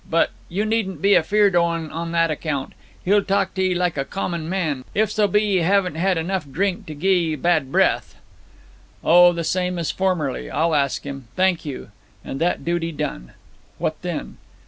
[0.09, 2.73] But you needn't be afeard o' en on that account.
[3.05, 6.49] He'll talk to 'ee like a common man, if so be you haven't had enough
[6.49, 8.15] drink to gie 'ee bad breath.'
[9.03, 10.49] 'O, the same as formerly.
[10.49, 11.27] I'll ask him.
[11.35, 11.91] Thank you.
[12.25, 13.33] And that duty done'
[13.77, 14.37] 'What then?'